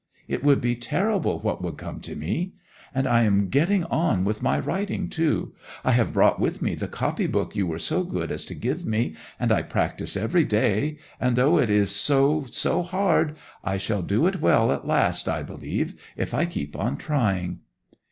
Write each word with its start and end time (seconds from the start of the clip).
It 0.27 0.43
would 0.43 0.61
be 0.61 0.75
terrible 0.75 1.37
what 1.41 1.61
would 1.61 1.77
come 1.77 1.99
to 1.99 2.15
me! 2.15 2.53
And 2.91 3.05
I 3.05 3.21
am 3.21 3.49
getting 3.49 3.83
on 3.83 4.23
with 4.25 4.41
my 4.41 4.57
writing, 4.57 5.09
too. 5.09 5.53
I 5.83 5.91
have 5.91 6.11
brought 6.13 6.39
with 6.39 6.59
me 6.59 6.73
the 6.73 6.87
copybook 6.87 7.55
you 7.55 7.67
were 7.67 7.77
so 7.77 8.03
good 8.03 8.31
as 8.31 8.43
to 8.45 8.55
give 8.55 8.83
me, 8.83 9.15
and 9.39 9.51
I 9.51 9.61
practise 9.61 10.17
every 10.17 10.43
day, 10.43 10.97
and 11.19 11.35
though 11.35 11.59
it 11.59 11.69
is 11.69 11.91
so, 11.95 12.45
so 12.49 12.81
hard, 12.81 13.35
I 13.63 13.77
shall 13.77 14.01
do 14.01 14.25
it 14.25 14.41
well 14.41 14.71
at 14.71 14.87
last, 14.87 15.29
I 15.29 15.43
believe, 15.43 15.93
if 16.17 16.33
I 16.33 16.45
keep 16.45 16.75
on 16.75 16.97
trying. 16.97 17.59